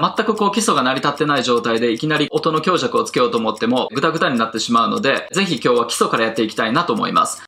[0.00, 7.42] 全くこう基礎が成り立ってない状態でいきなり音の強弱をつけようと思ってもグタグタになってしまうので、ぜひ今日は基礎からやっていきたいなと思います。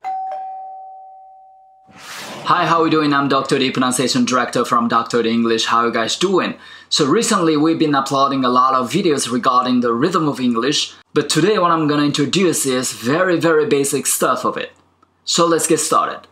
[2.45, 3.15] Hi, how are you doing?
[3.15, 3.59] I'm Dr.
[3.59, 5.23] D, pronunciation director from Dr.
[5.23, 5.67] D English.
[5.67, 6.57] How are you guys doing?
[6.91, 11.31] So recently we've been uploading a lot of videos regarding the rhythm of English, but
[11.31, 14.73] today what I'm gonna introduce is very very basic stuff of it.
[15.25, 16.29] So let's get started.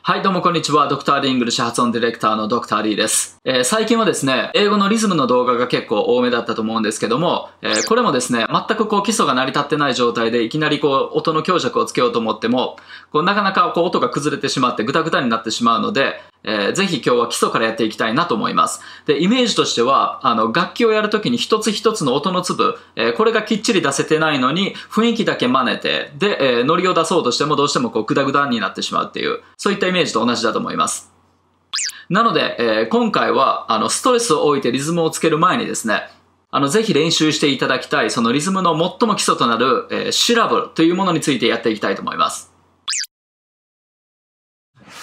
[0.00, 0.86] はい、どうもこんにちは。
[0.88, 3.40] ドクターリングルシ発音ディレクターのドクターリーです。
[3.44, 12.76] えー、最近はですね、英語のリズムの動画が結構多めだったと思うんですけども、えー、これもですね、全くこう基礎が成り立ってない状態でいきなりこう音の強弱をつけようと思っても、
[13.12, 18.80] こうなかなかこう音が崩れてしまってグタグタになってしまうので、えー、ぜひ今日は基礎からやっていきたいなと思います。
[19.06, 31.12] で、イメージとしては、あの、楽器をやるときに一つ一つの音の粒、えー、これがきっちり出せてないのに、雰囲気だけ真似て、で、えー、ノリを出そうとしてもどうしてもこう、グダグダになってしまうっていう、そういったイメージと同じだと思います。
[32.08, 36.08] なので、えー、今回は、あの、ストレスを置いてリズムをつける前にですね、
[36.50, 42.52] あの、ぜひ練習していただきたい、そのリズムの最も基礎となる、えー、シラブルというものについてやっていきたいと思います。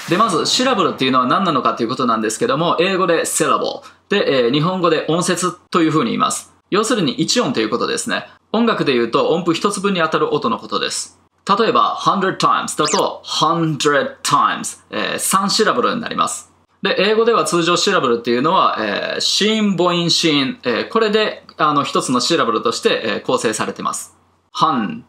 [0.10, 6.54] で、まず、シラブルっていうのは何なのかということなんですけども、英語でセラボで、えー、日本語で音節という風に言います。
[6.72, 8.28] 要するに1音ということですね。
[8.52, 11.25] 音楽で言うと音符1つ分に当たる音のことです。
[11.48, 16.52] 例えば、hundred times だと、hundred times、えー、3シラブルになります。
[16.82, 24.16] で、英語では通常シラブルっていうのは、えー、シーン、母音、シーン、えー、これで、あの、一つのシラブルとして、えー、構成されています。
[24.54, 25.04] hundred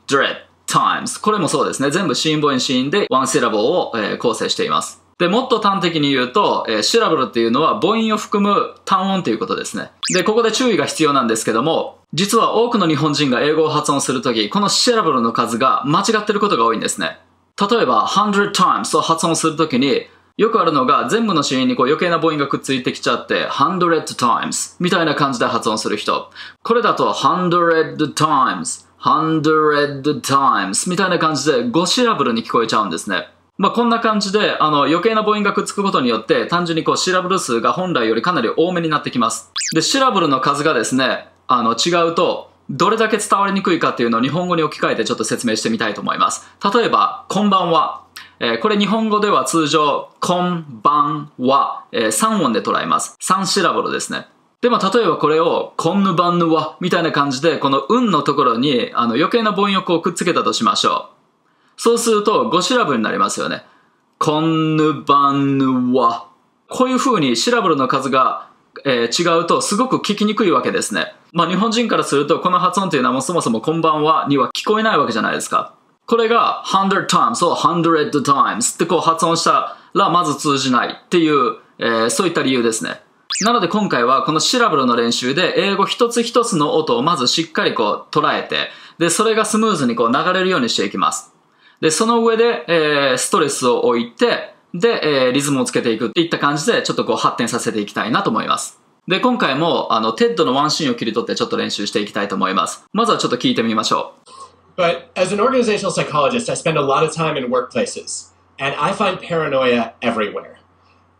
[0.66, 1.20] times。
[1.20, 1.90] これもそうですね。
[1.90, 5.05] 全部シーン母音シーンでワンシラボを、えー、構成しています。
[5.18, 9.90] で、もっと端的に言うと、えー、シラブルっていうのは母音を含む単音ということですね。
[10.12, 17.18] で、ここで注意が必要なんですけども、実は多くの日本人が英語を発音するとき、このシラブルの数が間違ってることが多いんですね。
[17.58, 26.30] 例えば、100 times を発音するときに、よくあるのが全部のシーンにこう余計な母音がくっついてきちゃって、100 times みたいな感じで発音する人。
[26.62, 33.28] これだと100 times hundred times みたいな感じで5シラブルに聞こえちゃうんですね。
[33.58, 39.50] まあ、こんな感じで、あの、余計な母音がくっつくことによって、単純にこう、シラブル数が本来よりかなり多めになってきます。
[39.72, 46.46] で、シラブルの数がですね、あの、違うと、どれだけ伝わりにくいかっていうのを日本語に置き換えてちょっと説明してみたいと思います。
[46.74, 48.02] 例えば、こんばんは。
[48.40, 53.16] えー、これ日本語では通常、こんばんは、えー、3音で捉えます。
[53.22, 54.26] 3シラブルですね。
[54.60, 61.15] でも例えばこれを、こんぬばんぬわ、みたいな感じで、このうんのところに、あの余計な母音をこうくっつけたとしましょう。
[61.76, 63.64] そうすると5シラブルになりますよね。
[64.18, 66.28] こんぬばんぬわ。
[66.68, 68.48] こういう風にシラブルの数が、
[68.84, 71.14] えー、違うとすごく聞きにくいわけですね。
[71.32, 75.74] まあ日本人からするとこの発音というのはもそもそもこんばんはには聞こえないわけじゃないですか。
[76.06, 83.00] これが100 times を100 times ってこう発音したらまず通じないっていう、えー、そういった理由ですね。
[83.42, 91.35] なので今回はこのシラブルの練習で英語一つ一つの音をまずしっかりこう捉えて、で、それがスムーズにこう流れるようにしていきます。
[91.80, 98.80] で、その上で、えー、ストレスを置いて、で、えー、リズムをつけていくっていった感じでちょっとこう発展させていきたいなと思います。
[99.08, 102.84] で、今回もあの、 TED のワンシーンを切り取ってちょっと練習していきたいと思います。
[102.92, 104.80] まずはちょっと聞いてみましょう。
[104.80, 109.18] But as an organizational psychologist, I spend a lot of time in workplaces, and I find
[109.18, 110.56] paranoia everywhere.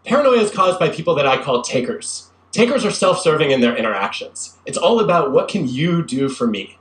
[0.05, 2.31] Paranoia is caused by people that I call takers.
[2.53, 4.57] Takers are self serving in their interactions.
[4.67, 6.79] It's all about what can you do for me.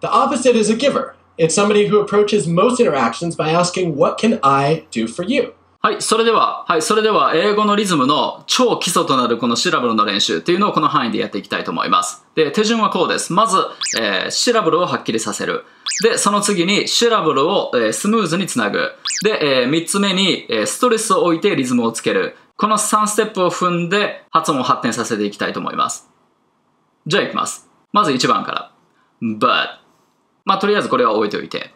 [0.00, 1.14] The opposite is a giver.
[1.40, 5.54] It's somebody who approaches most interactions by asking, What can I do for you?
[5.80, 12.26] はい、それでは、はい、それでは、英語のリズムの超基礎となるこのシラブルの練習っていうのをこの範囲でやっていきたいと思います。
[12.34, 13.32] で、手順はこうです。
[13.32, 13.56] まず、
[13.98, 15.64] えー、シラブルをはっきりさせる。
[16.02, 18.92] で、その次にシラブルを、えー、スムーズにつなぐ。
[19.24, 22.36] で、えー、三つ目に、えー、ストレスを置いてリズムをつける。
[22.58, 26.10] この3ステップを踏んで発音を発展させていきたいと思います。
[27.06, 27.70] じゃあいきます。
[27.94, 28.72] まず1番から。
[29.22, 29.79] but
[30.50, 31.70] まあとりあえずこれは置いておいて。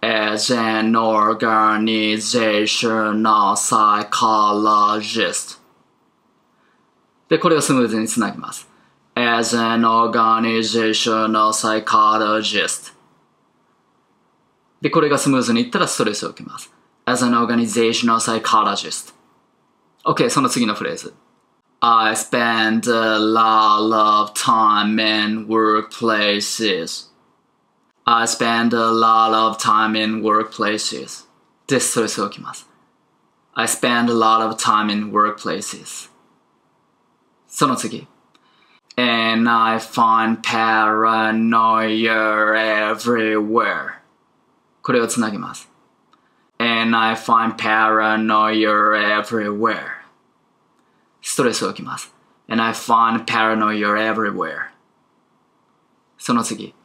[0.00, 5.58] as an organizational psychologist
[7.28, 8.68] で、これをスムーズにつなぎます。
[9.16, 12.92] as an organizational psychologist
[14.80, 16.72] で、これがスムーズにいったらストレスを受けます。
[17.06, 19.14] as an organizational psychologist
[20.04, 21.12] OK、その次のフレーズ。
[21.80, 27.15] I spend a lot of time in workplaces.
[28.05, 31.27] I spend a lot of time in workplaces.
[31.67, 32.67] で、ストレスが起きます。
[33.53, 36.09] I spend a lot of time in workplaces.
[37.47, 38.07] その次。
[38.97, 41.35] And I find paranoia
[42.93, 43.95] everywhere.
[44.81, 45.69] これをつなぎます。
[46.57, 50.01] And I find paranoia everywhere.
[51.21, 52.13] ストレスを受けます。
[52.51, 54.71] and I find paranoia everywhere.
[56.17, 56.75] その次。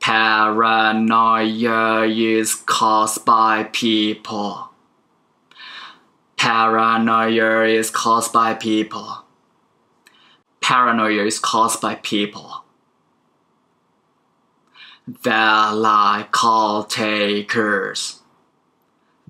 [0.00, 4.70] Paranoia is caused by people.
[6.36, 9.24] Paranoia is caused by people.
[10.62, 12.64] Paranoia is caused by people.
[15.22, 18.20] They're like call takers.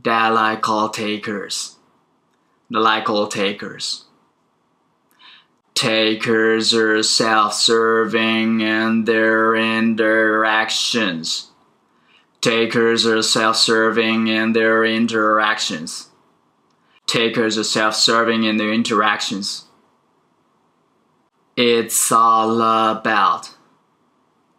[0.02, 1.76] They're like call takers.
[2.70, 4.04] They're like call takers.
[5.80, 11.48] Takers are self-serving in their interactions.
[12.42, 16.10] Takers are self-serving in their interactions.
[17.06, 19.64] Takers are self-serving in their interactions.
[21.56, 23.54] It's all about.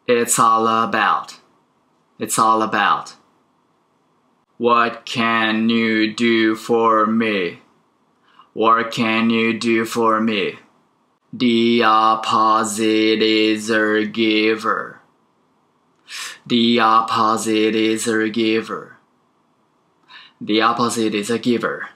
[0.07, 1.37] It's all about.
[2.17, 3.15] It's all about.
[4.57, 7.61] What can you do for me?
[8.53, 10.57] What can you do for me?
[11.33, 14.99] The opposite is a giver.
[16.45, 18.97] The opposite is a giver.
[20.41, 21.87] The opposite is a giver.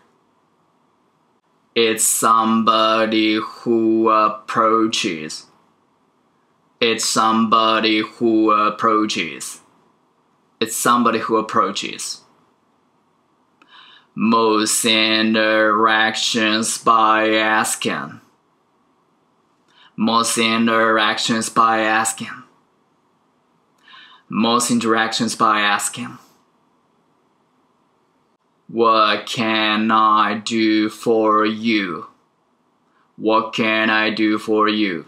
[1.76, 5.48] It's somebody who approaches.
[6.80, 9.60] It's somebody who approaches.
[10.62, 12.22] It's somebody who approaches.
[14.16, 18.22] Most interactions by asking
[19.97, 22.45] Most interactions by asking.
[24.29, 26.19] Most interactions by asking.
[28.69, 32.07] What can I do for you?
[33.17, 35.07] What can I do for you?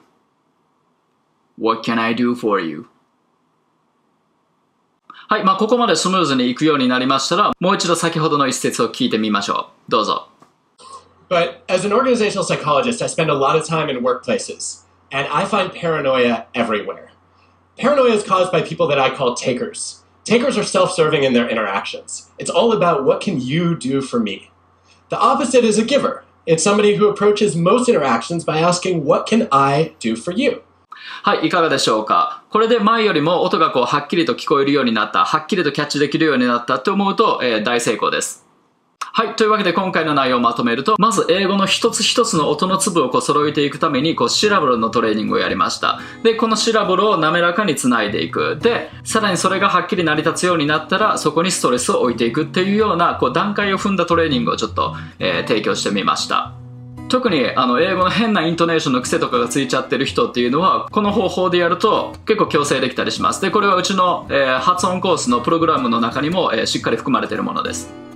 [1.57, 2.87] What can I do for you?
[5.29, 9.91] はい、まあ、ここまでスムーズにいくようになりましたら、もう一度先ほどの一節を聞いてみましょう。
[9.91, 10.29] どうぞ。
[11.29, 15.45] But as an organizational psychologist, I spend a lot of time in workplaces, and I
[15.47, 17.11] find paranoia everywhere.
[17.79, 20.03] Paranoia is caused by people that I call takers.
[20.25, 22.31] Takers are self-serving in their interactions.
[22.39, 24.51] It's all about what can you do for me.
[25.09, 26.25] The opposite is a giver.
[26.47, 30.63] It's somebody who approaches most interactions by asking, what can I do for you?
[31.23, 38.46] はい、いかがでしょうかこれで前よりも音がこうはっきりと聞こえるようになった、はっきりとキャッチできるようになったって思うと、えー大成功です。
[39.18, 39.36] はい。
[39.36, 46.00] というわけで今回の内容をまとめると、まず英語の一つ一つの音の粒をこう揃えていくために、こうシラブルのトレーニングをやりました。
[46.22, 48.60] で、このシラブルを滑らかにつないでいく。
[48.62, 56.54] で、さらにそれがはっきり成り立つようになったら、そこにストレスを置いていくっていうような、こう段階を踏んだトレーニングをちょっと、えー提供してみました。
[57.10, 68.07] 特にあの英語の変なイントネーションの癖とかがついちゃってる人っていうのはこの方法でやると結構矯正できたりしますでこれはうちの、えー発音コースのプログラムの中にも、えーしっかり含まれているものです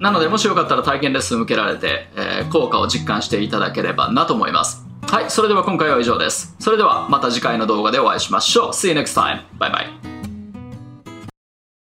[0.00, 4.86] なのでもしよかったら体験レッスン受けられて、えー効果を実感していただければなと思います。
[5.08, 6.54] はいそれでは今回は以上です。
[6.58, 8.68] それではまた次回の動画でお会いしましょう。
[8.70, 9.42] See you next time!
[9.58, 10.15] バイバイ